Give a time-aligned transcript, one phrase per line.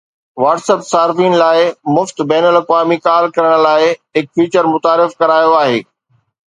[0.43, 1.67] WhatsApp صارفين لاءِ
[1.97, 5.81] مفت بين الاقوامي ڪال ڪرڻ لاءِ هڪ فيچر متعارف ڪرايو آهي